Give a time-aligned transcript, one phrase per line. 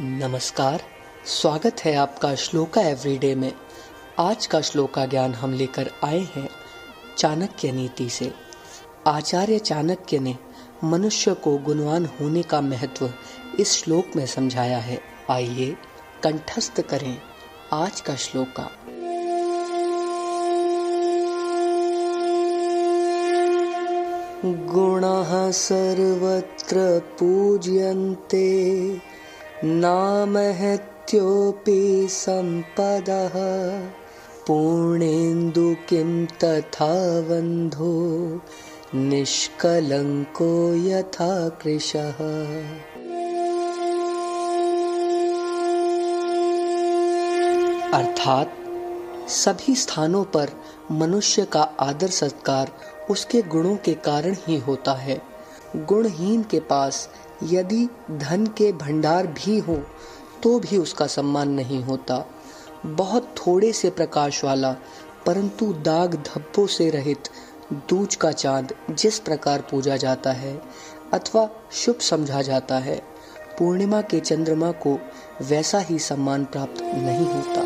[0.00, 0.82] नमस्कार,
[1.26, 3.52] स्वागत है आपका श्लोका एवरीडे में।
[4.18, 6.48] आज का श्लोका ज्ञान हम लेकर आए हैं
[7.18, 8.32] चाणक्य नीति से।
[9.06, 10.36] आचार्य चाणक्य ने
[10.84, 13.12] मनुष्य को गुणवान होने का महत्व
[13.60, 15.00] इस श्लोक में समझाया है।
[15.30, 15.76] आइए
[16.22, 17.18] कंठस्थ करें
[17.72, 18.70] आज का श्लोका।
[24.44, 28.74] गुणः सर्वत्र पूज्यन्ते।
[29.66, 33.32] नामहत्योऽपि सम्पदः
[34.46, 38.40] पूर्णेन्दु किं तथा बन्धो
[38.94, 42.12] निष्कलङ्को यथा कृशः।
[47.98, 48.52] अर्थात
[49.28, 50.50] सभी स्थानों पर
[50.90, 52.72] मनुष्य का आदर सत्कार
[53.10, 55.22] उसके गुणों के कारण ही होता है।
[55.76, 57.08] गुणहीन के पास
[57.42, 59.76] यदि धन के भंडार भी हो
[60.42, 62.24] तो भी उसका सम्मान नहीं होता।
[62.86, 64.72] बहुत थोड़े से प्रकाश वाला,
[65.26, 67.28] परंतु दाग धब्बों से रहित
[67.88, 70.60] दूज का चाँद जिस प्रकार पूजा जाता है
[71.12, 72.96] अथवा शुभ समझा जाता है,
[73.58, 74.98] पूर्णिमा के चंद्रमा को
[75.42, 77.63] वैसा ही सम्मान प्राप्त नहीं होता।